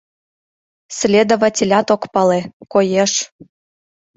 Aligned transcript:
Следователят 0.97 1.87
ок 1.95 2.03
пале, 2.13 2.41
коеш. 2.71 3.13